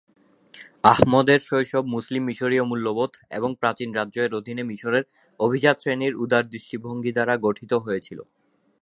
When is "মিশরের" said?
4.63-5.03